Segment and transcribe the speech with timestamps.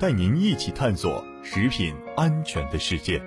[0.00, 3.22] 带您一起探索食品安全的世界。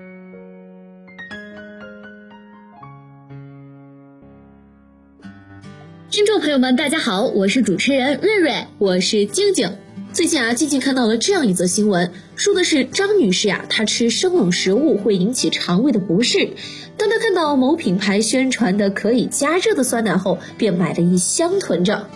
[6.11, 9.77] 听众朋友们，大家好，我是主持人瑞瑞，我是静静。
[10.11, 16.49] 最近啊，静静看到了这样一则新闻，说的是张女士呀，她吃生冷食物会引起肠胃的不适。
[16.97, 22.09] 当她看到某品牌宣传的可以加热的酸奶后，便买了一箱囤着。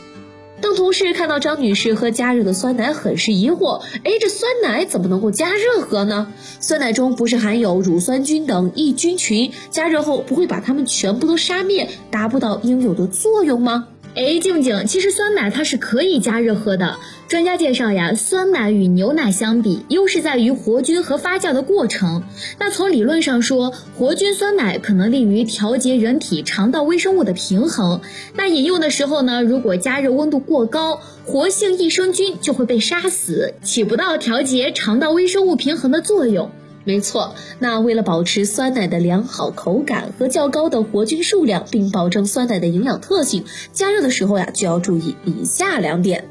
[0.75, 3.81] 同事看到张女士喝加热的酸奶，很是疑惑。
[4.03, 6.31] 哎，这酸奶怎么能够加热喝呢？
[6.59, 13.87] 酸奶中不是含有乳酸菌等益菌群，加热后不会把它们全部都杀灭，达不到应有的作用吗？
[14.13, 16.97] 哎，静静，其实酸奶它是可以加热喝的。
[17.29, 22.23] 专家介绍呀，酸奶与牛奶相比，优势在于活菌和发酵的过程。
[22.59, 28.01] 那从理论上说，活菌酸奶可能利于调节人体肠道微生物的平衡。
[28.35, 36.51] 那饮用的时候呢，如果加热温度过高，活性益生菌就会被杀死，起不到调节肠道微生物平衡的作用。
[36.83, 46.30] 没错，那为了保持酸奶的良好口感和较高的活菌数量，并保证酸奶的营养特性，加热的时候呀，就要注意以下两点。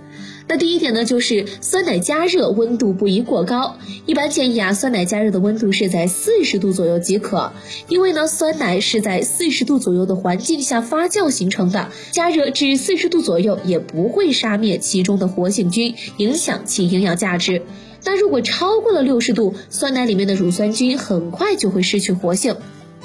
[0.51, 3.77] 那第一点呢，就是酸奶加热温度不宜过高。
[4.05, 7.53] 一般建议啊，酸奶加热的温度是在四十度左右即可。
[7.87, 17.62] 因为呢，酸奶是在四十度左右的环境下发酵形成的，加热至四十度左右也不会杀灭其中的活性菌，影响其营养价值。
[18.05, 22.56] 那如果超过了六十度，酸奶里面的乳酸菌很快就会失去活性。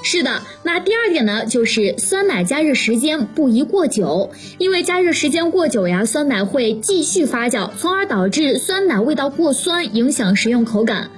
[0.07, 4.29] 是的，那第二点呢，就是酸奶加热时间不宜过久，
[4.59, 11.09] 因为加热时间过久呀，酸奶会继续发酵，从而导致酸奶味道过酸，影响食用口感。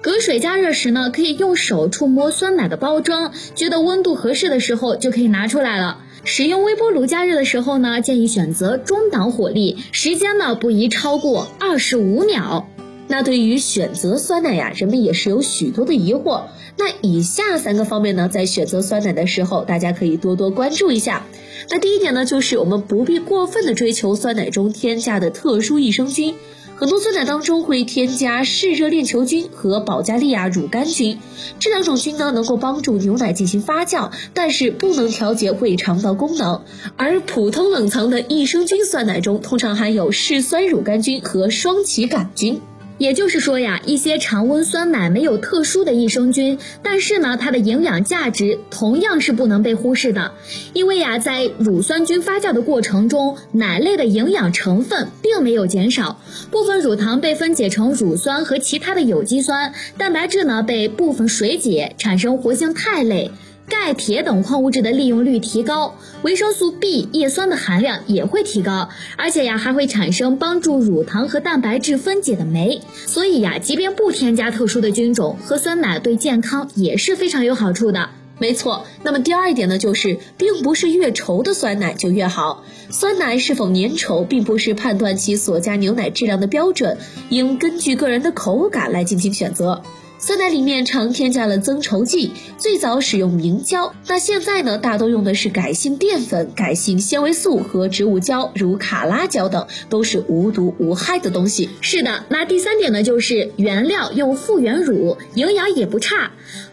[0.00, 5.98] 隔水加热时呢，可以用手触摸酸奶的包装，觉得温度合适的时候就可以拿出来了。
[6.24, 12.68] 使用微波炉加热的时候呢，建议选择中档火力，时间呢不宜超过二十五秒。
[13.12, 16.44] 那对于选择酸奶呀，人们也是有许多的疑惑。
[16.78, 21.26] 那以下三个方面呢，在选择酸奶的时候，大家可以多多关注一下。
[21.68, 26.36] 那第一点呢，就是我们不必过分的追求酸奶中添加的特殊益生菌。
[26.74, 31.18] 很多酸奶当中会添加嗜热链球菌和保加利亚乳杆菌，
[31.60, 36.62] 这两种菌呢能够帮助牛奶进行发酵，但是不能调节胃肠道功能。
[36.96, 42.62] 而普通冷藏的益生菌酸奶中，通常含有嗜酸乳杆菌和双歧杆菌。
[42.98, 50.32] 也就是说呀，一些常温酸奶没有特殊的益生菌，但是呢，它的营养价值同样是不能被忽视的。
[50.72, 56.20] 因为呀，在乳酸菌发酵的过程中，奶类的营养成分并没有减少，
[56.50, 63.30] 部分乳糖被分解成乳酸和其他的有机酸，蛋白质呢被部分水解产生活性肽类。
[63.68, 72.80] 钙、铁等矿物质的利用率提高，维生素 B、叶酸的含量也会提高，而且呀还会产生帮助乳糖和蛋白质分解的酶。
[73.06, 78.10] 所以呀，即便不添加特殊的菌种，喝酸奶对健康也是非常有好处的。
[78.38, 78.86] 没错。
[79.04, 82.64] 那么第二点呢，就是并不是越稠的酸奶就越好。
[82.90, 86.98] 酸奶是否粘稠，并不是判断其所加牛奶质量的标准，
[87.28, 89.82] 应根据个人的口感来进行选择。
[90.24, 101.70] 酸奶里面常添加了增稠剂，最早使用明胶，那现在呢，大多用的是改性淀粉、改性纤维素和植物胶，如卡拉胶等，都是无毒无害的东西。
[101.80, 106.30] 是的，那第三点呢，就是原料用复原乳，营养也不差。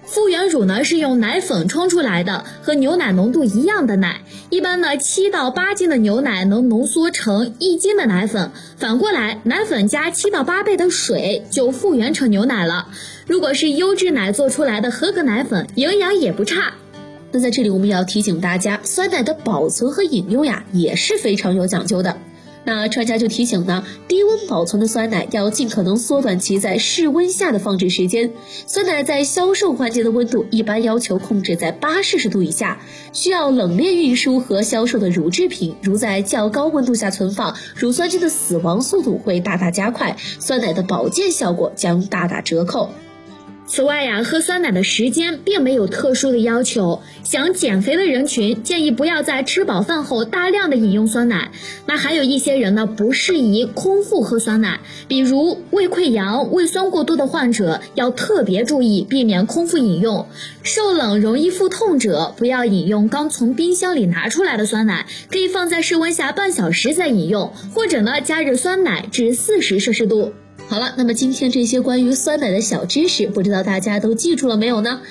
[0.10, 4.22] 复原乳呢是用奶粉冲出来的，和牛奶浓度一样的奶。
[4.50, 8.50] 一般呢，七到八斤的牛奶能浓缩成一斤的奶粉。
[8.78, 12.88] 反过来，奶粉加七到八倍的水就复原成牛奶了。
[13.28, 16.74] 如果是优质奶做出来的合格奶粉，营养也不差。
[17.32, 22.18] 那在这里我们也要提醒大家，酸奶的保存和饮用呀也是非常有讲究的。
[22.66, 28.32] 那专家就提醒呢，低温保存的酸奶要尽可能缩短其在室温下的放置时间。
[28.68, 32.80] 酸奶在销售环节的温度一般要求控制在八摄氏度以下，
[33.14, 42.90] 需要冷链运输和销售的乳制品，如在较高温度下存放，乳酸菌的死亡速度会大大加快，酸奶的保健效果将大打折扣。
[43.72, 47.02] 此外呀，喝酸奶的时间并没有特殊的要求。
[47.24, 51.52] 想减肥的人群建议不要在吃饱饭后大量的饮用酸奶。
[51.86, 60.28] 那还有一些人呢，不适宜空腹喝酸奶，比如胃溃疡、胃酸过多的患者要特别注意，避免空腹饮用。
[60.64, 70.34] 受冷容易腹痛者不要饮用刚从冰箱里拿出来的酸奶，可以放在室温下半小时再饮用，或者呢加热酸奶至四十摄氏度。
[70.70, 75.02] 好了，那么今天这些关于酸奶的小知识，不知道大家都记住了没有呢？